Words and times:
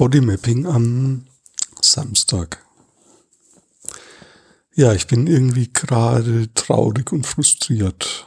Bodymapping 0.00 0.66
am 0.66 1.26
Samstag. 1.82 2.64
Ja, 4.74 4.94
ich 4.94 5.06
bin 5.06 5.26
irgendwie 5.26 5.70
gerade 5.70 6.48
traurig 6.54 7.12
und 7.12 7.26
frustriert. 7.26 8.26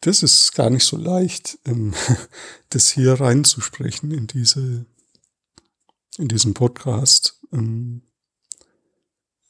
Das 0.00 0.22
ist 0.22 0.54
gar 0.54 0.70
nicht 0.70 0.86
so 0.86 0.96
leicht, 0.96 1.58
ähm, 1.66 1.92
das 2.70 2.88
hier 2.88 3.20
reinzusprechen 3.20 4.12
in 4.12 4.26
diese, 4.26 4.86
in 6.16 6.28
diesen 6.28 6.54
Podcast. 6.54 7.38
Ähm, 7.52 8.00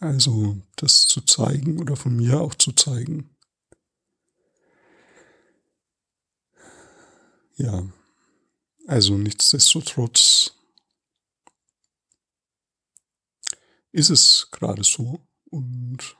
also 0.01 0.61
das 0.75 1.07
zu 1.07 1.21
zeigen 1.21 1.79
oder 1.79 1.95
von 1.95 2.17
mir 2.17 2.41
auch 2.41 2.57
zu 2.57 2.73
zeigen. 2.73 3.31
Ja, 7.55 7.89
also 8.91 9.17
nichtsdestotrotz 9.17 10.53
ist 13.93 14.11
es 14.11 14.49
gerade 14.51 14.83
so 14.83 15.21
und 15.49 16.17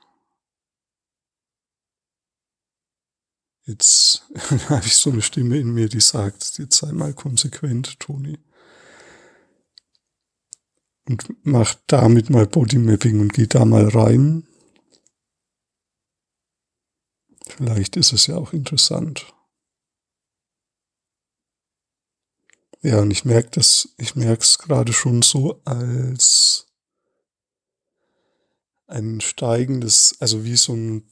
jetzt 3.63 4.25
habe 4.69 4.85
ich 4.85 4.95
so 4.95 5.11
eine 5.11 5.21
Stimme 5.21 5.57
in 5.57 5.73
mir, 5.73 5.89
die 5.89 5.99
sagt, 5.99 6.59
jetzt 6.59 6.77
sei 6.77 6.93
mal 6.93 7.13
konsequent, 7.13 7.99
Toni. 7.99 8.39
Und 11.09 11.27
mach 11.43 11.75
damit 11.87 12.29
mal 12.29 12.47
Bodymapping 12.47 13.19
und 13.19 13.33
geh 13.33 13.47
da 13.47 13.65
mal 13.65 13.89
rein. 13.89 14.47
Vielleicht 17.47 17.97
ist 17.97 18.13
es 18.13 18.27
ja 18.27 18.37
auch 18.37 18.53
interessant. 18.53 19.33
Ja, 22.83 22.99
und 23.01 23.11
ich 23.11 23.25
merke 23.25 23.49
das, 23.51 23.93
ich 23.97 24.15
merke 24.15 24.41
es 24.43 24.57
gerade 24.57 24.91
schon 24.91 25.21
so 25.21 25.61
als 25.65 26.67
ein 28.87 29.21
steigendes, 29.21 30.15
also 30.19 30.43
wie 30.43 30.55
so 30.55 30.73
ein 30.73 31.03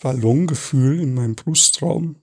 Ballongefühl 0.00 1.00
in 1.00 1.14
meinem 1.14 1.36
Brustraum. 1.36 2.16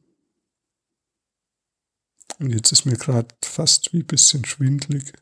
Und 2.40 2.52
jetzt 2.52 2.72
ist 2.72 2.86
mir 2.86 2.98
gerade 2.98 3.36
fast 3.44 3.94
wie 3.94 4.00
ein 4.00 4.08
bisschen 4.08 4.46
schwindlig. 4.46 5.14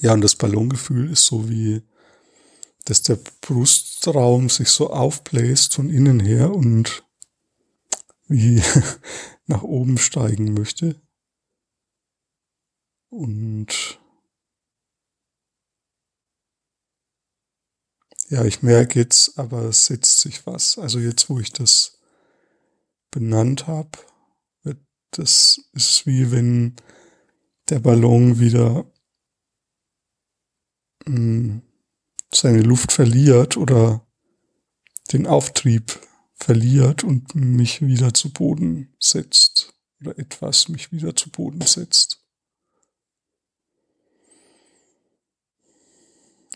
Ja, 0.00 0.12
und 0.14 0.20
das 0.20 0.36
Ballongefühl 0.36 1.10
ist 1.10 1.24
so 1.26 1.48
wie 1.48 1.82
dass 2.84 3.02
der 3.02 3.16
Brustraum 3.16 4.48
sich 4.48 4.68
so 4.68 4.90
aufbläst 4.90 5.74
von 5.74 5.90
innen 5.90 6.20
her 6.20 6.52
und 6.52 7.04
wie 8.26 8.62
nach 9.46 9.62
oben 9.62 9.98
steigen 9.98 10.54
möchte. 10.54 11.00
Und 13.10 14.00
ja, 18.28 18.44
ich 18.44 18.62
merke 18.62 18.98
jetzt, 18.98 19.38
aber 19.38 19.64
es 19.64 19.86
setzt 19.86 20.20
sich 20.20 20.46
was. 20.46 20.78
Also 20.78 20.98
jetzt, 20.98 21.28
wo 21.28 21.38
ich 21.38 21.52
das 21.52 21.98
benannt 23.10 23.66
habe, 23.66 23.98
das 25.12 25.60
ist 25.72 26.06
wie 26.06 26.32
wenn 26.32 26.74
der 27.68 27.80
Ballon 27.80 28.40
wieder 28.40 28.90
mh, 31.06 31.14
hm, 31.16 31.62
seine 32.34 32.62
Luft 32.62 32.92
verliert 32.92 33.56
oder 33.56 34.06
den 35.12 35.26
Auftrieb 35.26 36.00
verliert 36.34 37.04
und 37.04 37.34
mich 37.34 37.82
wieder 37.82 38.14
zu 38.14 38.32
Boden 38.32 38.94
setzt 38.98 39.74
oder 40.00 40.18
etwas 40.18 40.68
mich 40.68 40.92
wieder 40.92 41.14
zu 41.14 41.30
Boden 41.30 41.60
setzt. 41.60 42.18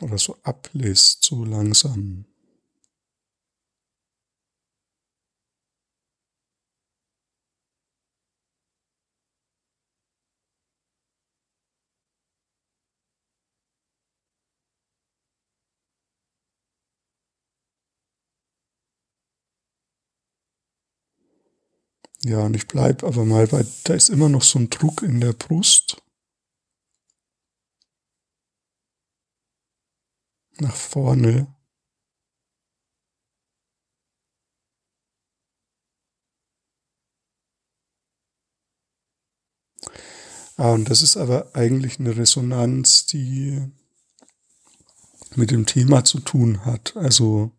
Oder 0.02 0.18
so 0.18 0.36
ablässt, 0.42 1.24
so 1.24 1.44
langsam. 1.44 2.26
Ja, 22.26 22.40
und 22.40 22.56
ich 22.56 22.66
bleib 22.66 23.04
aber 23.04 23.24
mal 23.24 23.46
bei, 23.46 23.64
da 23.84 23.94
ist 23.94 24.08
immer 24.08 24.28
noch 24.28 24.42
so 24.42 24.58
ein 24.58 24.68
Druck 24.68 25.02
in 25.02 25.20
der 25.20 25.32
Brust. 25.32 26.02
Nach 30.58 30.74
vorne. 30.74 31.46
Ah, 40.56 40.72
und 40.72 40.90
das 40.90 41.02
ist 41.02 41.16
aber 41.16 41.54
eigentlich 41.54 42.00
eine 42.00 42.16
Resonanz, 42.16 43.06
die 43.06 43.70
mit 45.36 45.52
dem 45.52 45.64
Thema 45.66 46.02
zu 46.04 46.18
tun 46.18 46.64
hat. 46.64 46.96
Also 46.96 47.52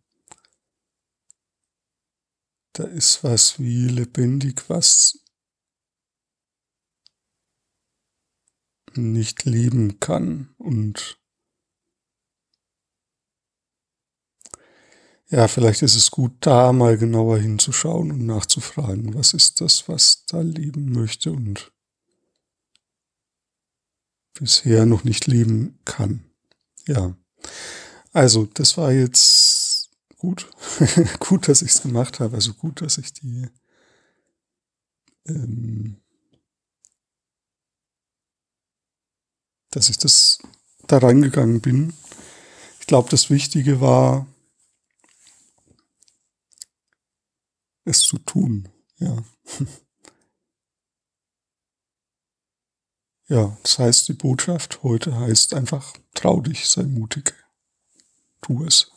da 2.77 2.83
ist 2.83 3.23
was 3.23 3.59
wie 3.59 3.87
lebendig, 3.87 4.69
was 4.69 5.19
nicht 8.95 9.45
leben 9.45 9.99
kann 9.99 10.53
und 10.57 11.19
ja, 15.29 15.47
vielleicht 15.47 15.81
ist 15.81 15.95
es 15.95 16.11
gut, 16.11 16.33
da 16.41 16.71
mal 16.71 16.97
genauer 16.97 17.39
hinzuschauen 17.39 18.11
und 18.11 18.25
nachzufragen, 18.25 19.13
was 19.13 19.33
ist 19.33 19.59
das, 19.59 19.89
was 19.89 20.25
da 20.25 20.41
leben 20.41 20.91
möchte 20.91 21.31
und 21.31 21.71
bisher 24.33 24.85
noch 24.85 25.03
nicht 25.03 25.25
leben 25.27 25.79
kann. 25.83 26.31
Ja, 26.87 27.17
also 28.13 28.45
das 28.45 28.77
war 28.77 28.91
jetzt 28.91 29.89
gut. 30.17 30.49
gut, 31.19 31.47
dass 31.47 31.61
ich 31.61 31.71
es 31.71 31.81
gemacht 31.81 32.19
habe. 32.19 32.35
Also 32.35 32.53
gut, 32.53 32.81
dass 32.81 32.97
ich 32.97 33.13
die 33.13 33.47
ähm, 35.27 35.97
dass 39.71 39.89
ich 39.89 39.97
das 39.97 40.39
da 40.87 40.97
reingegangen 40.97 41.61
bin. 41.61 41.93
Ich 42.79 42.87
glaube, 42.87 43.09
das 43.09 43.29
Wichtige 43.29 43.81
war, 43.81 44.27
es 47.85 48.01
zu 48.01 48.17
tun. 48.19 48.69
Ja. 48.99 49.17
Ja, 53.29 53.57
das 53.61 53.77
heißt, 53.77 54.07
die 54.07 54.13
Botschaft 54.13 54.83
heute 54.83 55.19
heißt 55.19 55.53
einfach, 55.53 55.93
trau 56.13 56.39
dich, 56.39 56.69
sei 56.69 56.83
mutig. 56.83 57.33
Tu 58.41 58.63
es. 58.63 58.89